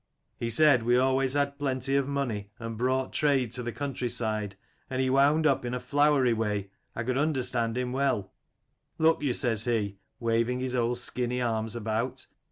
[0.39, 4.55] He said we always had plenty of money and brought trade to the country side:
[4.89, 8.33] and he wound up in a flowery way, I could understand him well:
[8.97, 12.25] Look you, says he, waving his old skinny arms about.